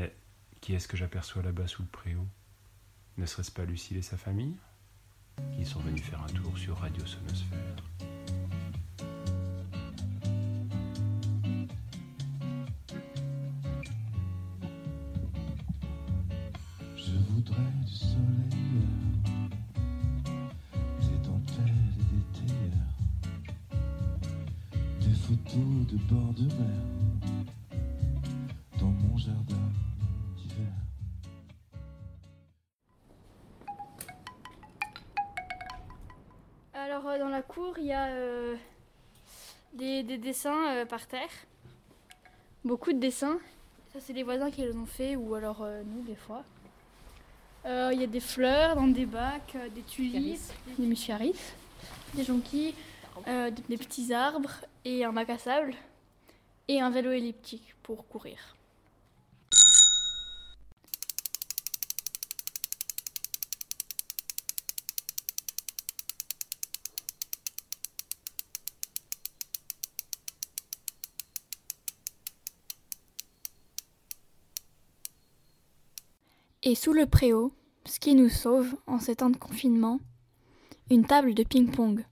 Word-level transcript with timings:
Mais 0.00 0.14
qui 0.62 0.72
est-ce 0.74 0.88
que 0.88 0.96
j'aperçois 0.96 1.42
là-bas 1.42 1.66
sous 1.66 1.82
le 1.82 1.88
préau? 1.88 2.26
Ne 3.18 3.26
serait-ce 3.26 3.50
pas 3.50 3.66
Lucille 3.66 3.98
et 3.98 4.02
sa 4.02 4.16
famille 4.16 4.56
Ils 5.58 5.66
sont 5.66 5.80
venus 5.80 6.02
faire 6.02 6.22
un 6.22 6.28
tour 6.28 6.56
sur 6.56 6.78
Radio 6.78 7.04
Sonosphère? 7.04 7.76
Je 16.96 17.12
voudrais 17.28 17.60
du 17.84 17.94
soleil, 17.94 18.86
des 21.00 21.18
dentelles 21.28 21.92
et 21.98 22.04
des 22.14 22.24
théières, 22.46 22.94
des 25.00 25.14
photos 25.14 25.86
de 25.88 25.96
bord 26.08 26.32
de 26.32 26.44
mer 26.44 26.99
Alors 37.00 37.12
euh, 37.12 37.18
dans 37.18 37.28
la 37.28 37.40
cour, 37.40 37.78
il 37.78 37.86
y 37.86 37.92
a 37.92 38.08
euh, 38.08 38.56
des, 39.72 40.02
des 40.02 40.18
dessins 40.18 40.74
euh, 40.74 40.84
par 40.84 41.06
terre. 41.06 41.30
Beaucoup 42.62 42.92
de 42.92 42.98
dessins. 42.98 43.38
Ça 43.92 44.00
c'est 44.00 44.12
les 44.12 44.22
voisins 44.22 44.50
qui 44.50 44.60
les 44.60 44.76
ont 44.76 44.86
fait 44.86 45.16
ou 45.16 45.34
alors 45.34 45.62
euh, 45.62 45.82
nous 45.82 46.02
des 46.02 46.14
fois. 46.14 46.44
Il 47.64 48.00
y 48.00 48.04
a 48.04 48.06
des 48.06 48.20
fleurs 48.20 48.74
dans 48.74 48.86
des 48.86 49.04
bacs, 49.04 49.54
des 49.74 49.82
tulipes, 49.82 50.40
des 50.78 50.86
muscaris, 50.86 51.38
des 52.14 52.24
jonquilles, 52.24 52.74
des 53.26 53.76
petits 53.76 54.14
arbres 54.14 54.52
et 54.86 55.04
un 55.04 55.12
bac 55.12 55.28
à 55.28 55.36
sable 55.36 55.74
et 56.68 56.80
un 56.80 56.88
vélo 56.88 57.10
elliptique 57.10 57.74
pour 57.82 58.08
courir. 58.08 58.56
Et 76.62 76.74
sous 76.74 76.92
le 76.92 77.06
préau, 77.06 77.52
ce 77.86 77.98
qui 77.98 78.14
nous 78.14 78.28
sauve 78.28 78.76
en 78.86 78.98
ces 78.98 79.16
temps 79.16 79.30
de 79.30 79.36
confinement, 79.38 79.98
une 80.90 81.06
table 81.06 81.32
de 81.34 81.42
ping-pong. 81.42 82.04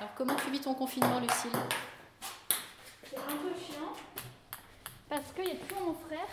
Alors 0.00 0.14
comment 0.16 0.34
tu 0.34 0.50
vis 0.50 0.60
ton 0.60 0.74
confinement, 0.74 1.20
Lucille 1.20 1.50
C'est 3.04 3.16
un 3.16 3.36
peu 3.36 3.52
chiant 3.58 3.94
qu'il 5.42 5.54
y 5.54 5.56
a 5.56 5.60
toujours 5.66 5.86
mon 5.86 5.94
frère. 5.94 6.28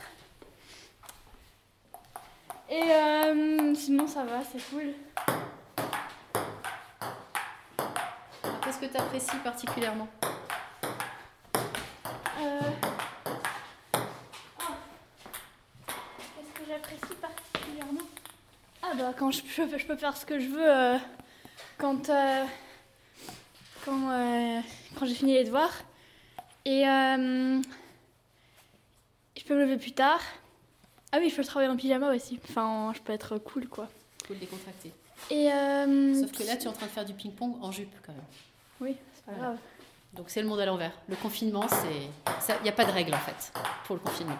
Et 2.69 2.81
euh, 2.81 3.75
sinon 3.75 4.07
ça 4.07 4.23
va, 4.23 4.41
c'est 4.43 4.61
cool. 4.69 4.93
Qu'est-ce 8.63 8.79
que 8.79 8.85
tu 8.87 8.97
apprécies 8.97 9.37
particulièrement? 9.43 10.07
Euh, 12.41 12.59
ah. 14.59 14.63
Qu'est-ce 15.85 16.59
que 16.59 16.65
j'apprécie 16.67 17.15
particulièrement? 17.21 18.01
Ah 18.81 18.93
bah 18.95 19.13
quand 19.17 19.29
je 19.29 19.43
peux, 19.43 19.77
je 19.77 19.85
peux 19.85 19.95
faire 19.95 20.17
ce 20.17 20.25
que 20.25 20.39
je 20.39 20.47
veux 20.47 20.67
euh, 20.67 20.97
quand, 21.77 22.09
euh, 22.09 22.45
quand, 23.85 24.49
quand 24.97 25.05
j'ai 25.05 25.13
fini 25.13 25.33
les 25.33 25.43
devoirs. 25.43 25.83
Et 26.65 26.83
je 29.45 29.49
peux 29.49 29.55
me 29.55 29.61
lever 29.61 29.77
plus 29.77 29.91
tard. 29.91 30.19
Ah 31.11 31.19
oui, 31.19 31.29
je 31.29 31.35
peux 31.35 31.43
travailler 31.43 31.71
en 31.71 31.77
pyjama 31.77 32.13
aussi. 32.13 32.39
Enfin, 32.49 32.91
je 32.95 33.01
peux 33.01 33.13
être 33.13 33.37
cool 33.37 33.67
quoi. 33.69 33.87
Cool 34.27 34.39
décontracté. 34.39 34.91
Et 35.29 35.51
euh, 35.53 36.19
Sauf 36.19 36.31
que 36.31 36.43
là, 36.43 36.57
tu 36.57 36.63
es 36.63 36.67
en 36.67 36.73
train 36.73 36.87
de 36.87 36.91
faire 36.91 37.05
du 37.05 37.13
ping-pong 37.13 37.55
en 37.61 37.71
jupe 37.71 37.93
quand 38.05 38.11
même. 38.11 38.21
oui, 38.81 38.95
c'est 39.13 39.23
pas 39.25 39.31
Voilà. 39.33 39.47
grave. 39.51 39.59
Donc 40.13 40.29
c'est 40.29 40.41
le 40.41 40.47
monde 40.47 40.59
à 40.59 40.65
l'envers. 40.65 40.91
Le 41.07 41.15
confinement, 41.15 41.67
c'est. 41.67 42.55
Il 42.59 42.63
n'y 42.63 42.69
a 42.69 42.73
pas 42.73 42.85
de 42.85 42.91
règle 42.91 43.13
en 43.13 43.19
fait 43.19 43.53
pour 43.85 43.95
le 43.95 44.01
confinement. 44.01 44.37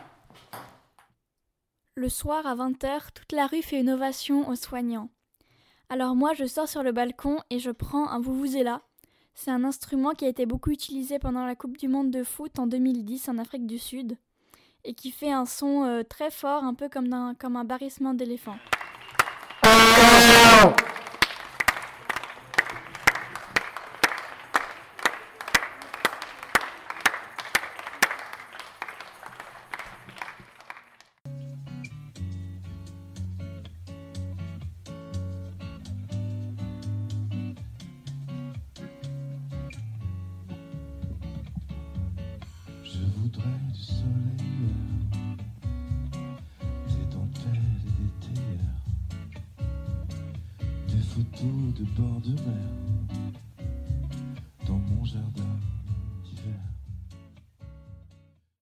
Le 1.96 2.10
soir 2.10 2.46
à 2.46 2.56
20h, 2.56 3.12
toute 3.14 3.32
la 3.32 3.48
rue 3.48 3.62
fait 3.62 3.80
une 3.80 3.90
ovation 3.92 4.50
aux 4.50 4.56
soignants. 4.56 5.10
Alors 5.90 6.16
moi, 6.16 6.34
je 6.34 6.46
sors 6.46 6.68
sur 6.68 6.82
le 6.84 6.92
balcon 6.92 7.40
et 7.50 7.60
je 7.60 7.72
prends 7.72 8.10
un 8.10 8.20
vuvuzela. 8.20 8.82
C'est 9.34 9.52
un 9.52 9.64
instrument 9.64 10.12
qui 10.12 10.26
a 10.26 10.30
été 10.30 10.46
beaucoup 10.46 10.72
utilisé 10.72 11.20
pendant 11.20 11.46
la 11.46 11.56
Coupe 11.56 11.78
du 11.78 11.88
Monde 11.88 12.10
de 12.12 12.24
foot 12.24 12.58
en 12.58 12.68
2010 12.68 13.30
en 13.30 13.38
Afrique 13.38 13.68
du 13.68 13.78
Sud 13.78 14.18
et 14.86 14.94
qui 14.94 15.12
fait 15.12 15.32
un 15.32 15.46
son 15.46 15.84
euh, 15.84 16.04
très 16.04 16.32
fort, 16.32 16.64
un 16.64 16.74
peu 16.74 16.90
comme 16.90 17.12
un, 17.12 17.36
comme 17.38 17.56
un 17.56 17.66
barrissement 17.66 18.14
d'éléphant. 18.14 18.56
Voudrais 43.36 43.60
du 43.74 43.82
soleil, 43.82 44.72
des 46.88 47.06
dentelles 47.14 47.82
et 47.86 47.92
des 48.02 48.12
théières, 48.34 48.82
des 50.88 51.02
photos 51.02 51.74
de 51.78 51.84
bord 51.96 52.22
de 52.22 52.32
mer. 52.32 52.72
Dans 54.68 54.78
mon 54.78 55.04
jardin 55.06 55.55